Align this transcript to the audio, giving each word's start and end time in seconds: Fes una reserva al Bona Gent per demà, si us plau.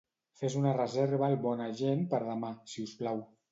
Fes 0.39 0.55
una 0.61 0.71
reserva 0.77 1.27
al 1.27 1.37
Bona 1.45 1.69
Gent 1.83 2.03
per 2.17 2.25
demà, 2.33 2.53
si 2.75 2.89
us 2.89 2.99
plau. 3.05 3.25